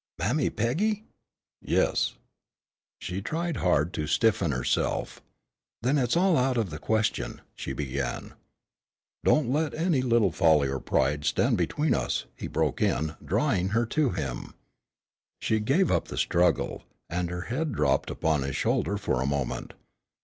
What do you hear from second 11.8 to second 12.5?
us," he